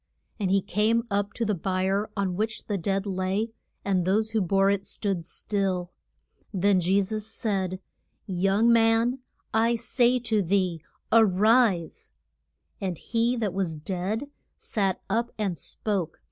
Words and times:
]And 0.39 0.49
he 0.49 0.63
came 0.63 1.03
up 1.11 1.31
to 1.33 1.45
the 1.45 1.53
bier 1.53 2.09
on 2.17 2.35
which 2.35 2.65
the 2.65 2.75
dead 2.79 3.05
lay, 3.05 3.51
and 3.85 4.03
those 4.03 4.31
who 4.31 4.41
bore 4.41 4.71
it 4.71 4.83
stood 4.83 5.25
still. 5.25 5.91
Then 6.51 6.79
Je 6.79 6.99
sus 7.01 7.27
said, 7.27 7.79
Young 8.25 8.73
man, 8.73 9.19
I 9.53 9.75
say 9.75 10.17
to 10.17 10.41
thee 10.41 10.81
a 11.11 11.23
rise. 11.23 12.13
And 12.81 12.97
he 12.97 13.35
that 13.37 13.53
was 13.53 13.75
dead 13.75 14.31
sat 14.57 15.03
up 15.07 15.29
and 15.37 15.55
spoke. 15.55 16.19